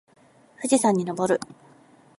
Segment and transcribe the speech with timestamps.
[0.57, 1.39] 富士山に登る